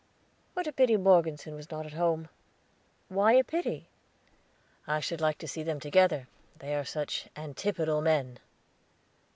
[0.55, 2.27] "What a pity Morgeson was not at home!"
[3.07, 3.87] "Why a pity?"
[4.87, 6.27] "I should like to see them together,
[6.57, 8.39] they are such antipodal men.